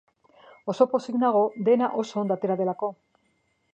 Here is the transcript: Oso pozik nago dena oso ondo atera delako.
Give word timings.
Oso 0.73 0.87
pozik 0.93 1.19
nago 1.25 1.43
dena 1.69 1.91
oso 2.05 2.19
ondo 2.23 2.39
atera 2.39 2.57
delako. 2.63 2.91